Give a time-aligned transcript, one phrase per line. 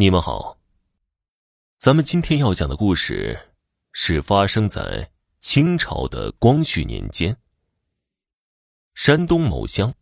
[0.00, 0.56] 你们好，
[1.76, 3.36] 咱们今天要讲的故事
[3.90, 7.36] 是发生在清朝的光绪年间。
[8.94, 9.92] 山东某乡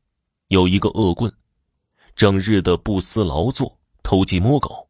[0.48, 1.32] 有一个恶棍，
[2.14, 4.86] 整日的不思劳作，偷鸡摸狗，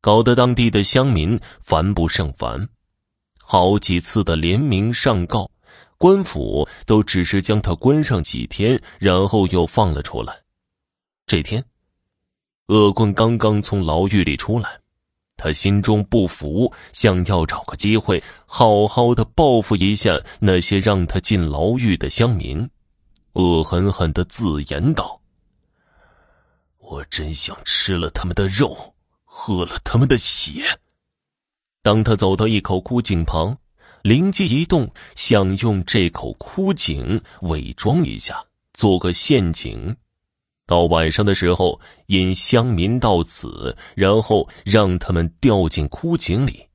[0.00, 2.66] 搞得当地的乡民烦不胜烦。
[3.38, 5.50] 好几次的联名上告，
[5.98, 10.42] 官府都只是将他关上几天，然后又放了出来。
[11.26, 11.62] 这天。
[12.68, 14.68] 恶棍刚刚从牢狱里出来，
[15.36, 22.68] 他心中不服，想要找个机会好好的报复一下那些让他进牢狱的乡民，
[23.34, 25.20] 恶狠狠的自言道
[26.78, 28.76] ：“我真想吃了他们的肉，
[29.24, 30.64] 喝了他们的血。”
[31.82, 33.56] 当他走到一口枯井旁，
[34.02, 39.96] 灵机一动，想用这口枯井伪装一下，做个陷阱。
[40.66, 46.66] 到晚上的时候，引乡民到此，然后让他们掉进枯井里。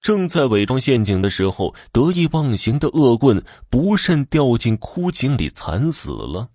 [0.00, 6.48] 正在伪装陷阱的时候，得意忘形的恶棍不慎掉进枯井里，惨死了。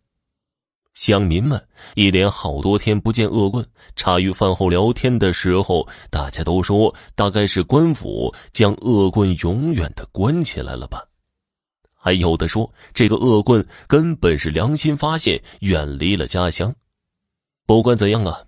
[0.93, 3.65] 乡民们一连好多天不见恶棍，
[3.95, 11.08] 茶余饭后聊天的时候，大家都说，大概是官府将恶棍永远的关起来了吧。
[12.02, 16.73] 还有的说，这个恶棍根本是良心发现，远离了家乡。
[17.66, 18.45] 不管怎样啊，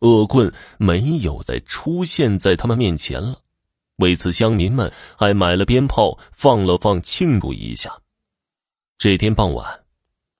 [0.00, 3.40] 恶棍没有再出现在他们面前了。
[3.96, 7.94] 为此，乡民们还买了鞭炮，放了放，庆祝一下。
[8.96, 9.84] 这天傍晚，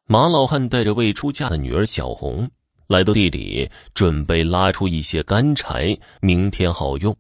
[0.07, 2.51] 马老汉带着未出嫁的女儿小红
[2.87, 7.15] 来到地里，准备拉出一些干柴，明天好用。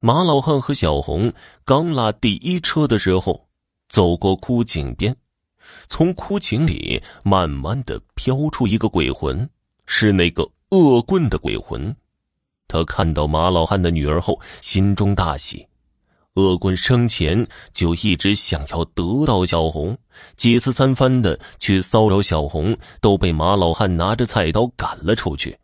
[0.00, 1.32] 马老汉和小红
[1.64, 3.47] 刚拉第一车的时候。
[3.88, 5.14] 走过枯井边，
[5.88, 9.48] 从枯井里慢慢的飘出一个鬼魂，
[9.86, 11.94] 是那个恶棍的鬼魂。
[12.66, 15.66] 他看到马老汉的女儿后，心中大喜。
[16.34, 19.96] 恶棍生前就一直想要得到小红，
[20.36, 25.58] 几次三番的去骚扰小红，都被马老汉拿着菜刀赶了出去。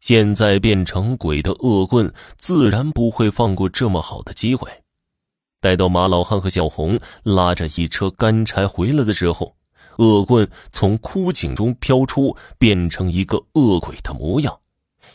[0.00, 4.68] 现在变成鬼的恶棍，自然不会放过这么好的机会。
[5.60, 9.56] 待到马老汉和小红拉着一车干柴回来的时候，
[9.98, 14.56] 恶棍从枯井中飘出，变成一个恶鬼的模样，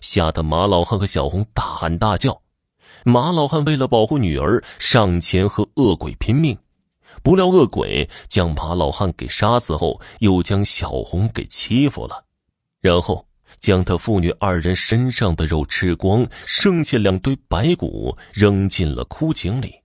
[0.02, 2.42] 吓得马老汉和小红大喊大叫。
[3.04, 6.58] 马老汉为了保护女儿，上前和恶鬼拼命，
[7.24, 12.24] 不料恶鬼将马老汉给杀死后，又将小红给欺负了，
[12.80, 13.26] 然后
[13.60, 19.81] 将他父女二人身上的肉吃光，剩下两堆白骨扔进了枯井里。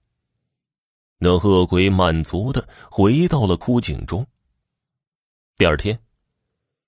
[1.19, 4.25] 那恶鬼满足的回到了枯井中。
[5.55, 5.99] 第二天，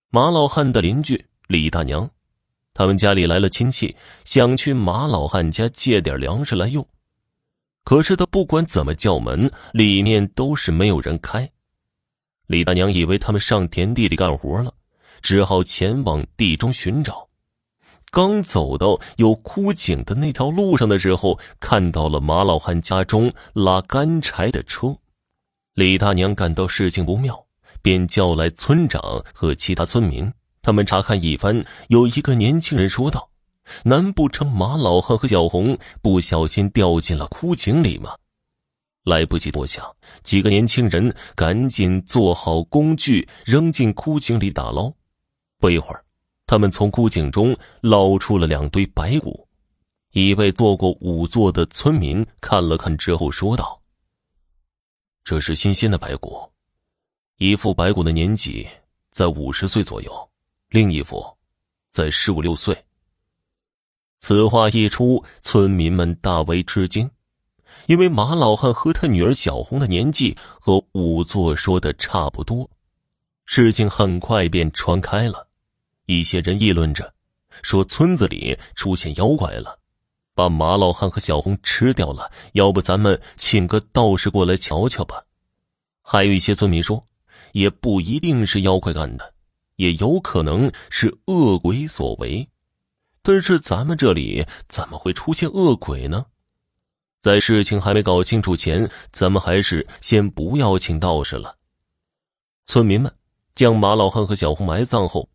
[0.09, 2.09] 马老汉的邻居李大娘，
[2.73, 3.95] 他们家里来了亲戚，
[4.25, 6.87] 想去马老汉家借点粮食来用，
[7.83, 11.49] 可是他不管怎么叫门，里面都是没有人开。
[12.47, 14.73] 李大娘以为他们上田地里干活了，
[15.21, 17.28] 只好前往地中寻找。
[18.11, 24.95] 刚走到有枯井的那条路上的时候，看到了马老汉家中拉干柴的车。
[25.75, 27.45] 李大娘感到事情不妙，
[27.81, 29.01] 便叫来村长
[29.33, 30.31] 和其他村民。
[30.61, 33.29] 他们查看一番，有一个年轻人说道
[33.85, 38.15] ：“难不成马老汉和小红不小心掉进了枯井里吗？”
[39.05, 39.85] 来不及多想，
[40.21, 44.91] 几个年轻人赶紧做好工具，扔进枯井里打捞。
[45.59, 46.03] 不一会儿。
[46.49, 49.47] 他们从枯井中捞出了两堆白骨，
[50.13, 53.79] 一位做过仵作的村民看了看之后说道
[55.23, 56.41] ：“这是新鲜的白骨，
[57.37, 58.67] 一副白骨的年纪
[59.11, 60.29] 在五十岁左右，
[60.69, 61.23] 另一副
[61.91, 62.75] 在十五六岁。”
[64.17, 67.07] 此话一出，村民们大为吃惊，
[67.85, 72.67] 因为马老汉和他女儿小红的年纪和仵作说的差不多，
[73.45, 75.47] 事情很快便传开了。
[76.09, 77.13] 一些人议论着，
[77.61, 79.77] 说村子里出现妖怪了，
[80.33, 82.31] 把马老汉和小红吃掉了。
[82.53, 85.23] 要不咱们请个道士过来瞧瞧吧？
[86.01, 87.05] 还有一些村民说，
[87.51, 89.35] 也不一定是妖怪干的，
[89.75, 92.49] 也有可能是恶鬼所为。
[93.21, 96.25] 但是咱们这里怎么会出现恶鬼呢？
[97.21, 101.55] 在事情还没搞清楚前，咱们还是先不要请道士了。
[102.65, 103.13] 村民们
[103.53, 105.29] 将马老汉和小红埋葬后。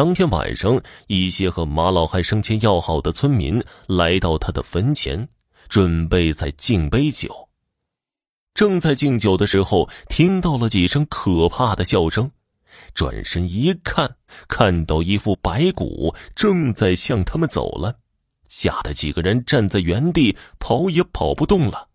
[0.00, 5.28] 当天晚上，一些和马老汉生前要好的村民来到他的坟前，
[5.68, 7.50] 准备在敬杯酒。
[8.54, 12.30] 正在敬酒的时候，听到了几声可怕的笑声，
[12.94, 14.16] 转身一看，
[14.48, 17.98] 看到一副白骨正在向他们走了，
[18.48, 21.88] 吓得几个人站在原地，跑也跑不动了。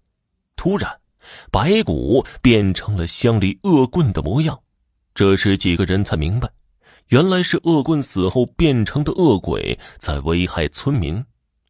[0.56, 0.96] 突然，
[1.50, 4.60] 白骨变成了乡里恶棍的模样。
[5.16, 6.48] 这时，几个人才明白，
[7.10, 11.24] 原来是恶棍死后变成的恶鬼在危害村民。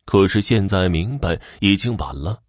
[0.06, 2.40] 可是现在明白已经晚了。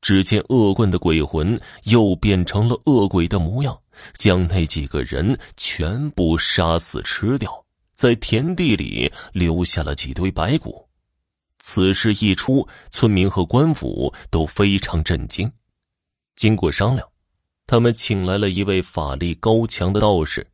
[0.00, 3.76] 只见恶棍的鬼魂又变成了恶鬼的模样，
[4.16, 7.50] 将那几个人全部杀死吃掉，
[7.94, 10.86] 在田地里留下了几堆白骨。
[11.58, 15.50] 此事一出，村民和官府都非常震惊。
[16.36, 17.04] 经过商量，
[17.66, 20.46] 他们请来了一位法力高强的道士。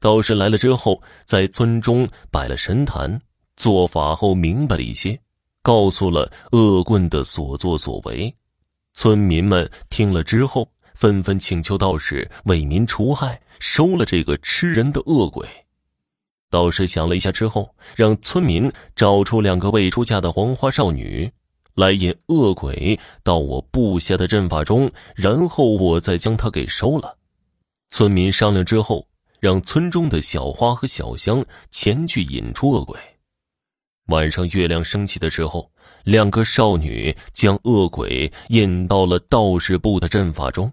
[0.00, 3.20] 道士来了之后，在村中摆了神坛，
[3.56, 5.18] 做法后明白了一些，
[5.62, 8.32] 告诉了恶棍的所作所为。
[8.94, 15.48] 村民们听了之后，纷纷请求道士为民除害，收了这个吃人的恶鬼。
[16.48, 21.30] 道士想了一下之后，让村民找出两个未出嫁的黄花少女。
[21.74, 27.16] 来引恶鬼到我布下的阵法中，然后我再将他给收了。
[27.88, 29.06] 村民商量之后，
[29.40, 32.98] 让村中的小花和小香前去引出恶鬼。
[34.06, 35.70] 晚上月亮升起的时候，
[36.04, 40.72] 两个少女将恶鬼引到了道士布的阵法中。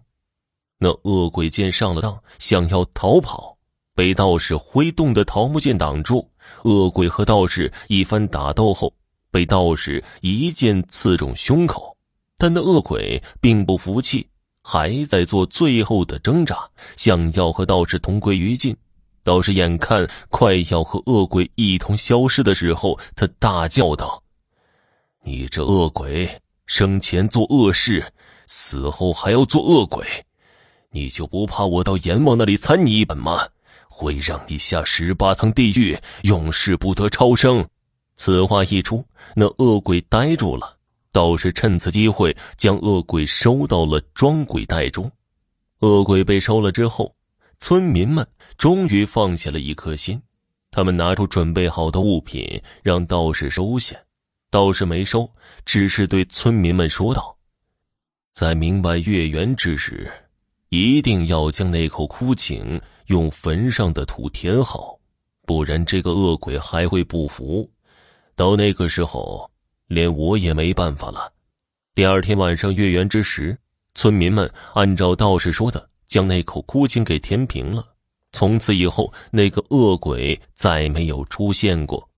[0.78, 3.58] 那恶鬼见上了当，想要逃跑，
[3.94, 6.30] 被道士挥动的桃木剑挡住。
[6.64, 8.94] 恶鬼和道士一番打斗后。
[9.32, 11.98] 被道士一剑刺中胸口，
[12.38, 14.26] 但那恶鬼并不服气，
[14.68, 16.68] 还在做最后的挣扎，
[16.98, 18.76] 想要和道士同归于尽。
[19.24, 24.24] 道士眼看快要和恶鬼一同消失的时候，他大叫道
[25.24, 28.12] ：“你这恶鬼，生前做恶事，
[28.48, 30.04] 死后还要做恶鬼，
[30.90, 33.48] 你就不怕我到阎王那里参你一本吗？
[33.88, 37.64] 会让你下十八层地狱，永世不得超生。”
[38.18, 40.75] 此话一出，那恶鬼呆住了。
[41.16, 45.10] 道士趁此机会将恶鬼收到了装鬼袋中。
[45.80, 47.16] 恶鬼被收了之后，
[47.58, 48.28] 村民们
[48.58, 50.22] 终于放下了一颗心。
[50.72, 53.96] 他们拿出准备好的物品，让道士收下。
[54.52, 55.26] 道士没收，
[55.66, 57.34] 只是对村民们说道
[58.36, 60.12] ：“在明白月圆之时，
[60.68, 65.00] 一定要将那口枯井用坟上的土填好，
[65.46, 67.72] 不然这个恶鬼还会不服。”
[68.36, 69.50] 到那个时候，
[69.88, 71.32] 连我也没办法了。
[71.94, 73.58] 第二天晚上月圆之时，
[73.94, 77.86] 村民们按照道士说的，将那口枯井给填平了。
[78.32, 82.10] 从此以后，那个恶鬼再没有出现过。